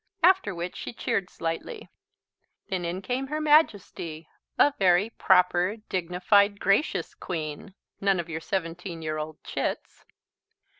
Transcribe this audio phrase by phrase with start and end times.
[0.23, 1.87] after which she cheered slightly.
[2.69, 4.27] Then in came Her Majesty,
[4.57, 10.03] a very proper dignified gracious Queen none of your seventeen year old chits.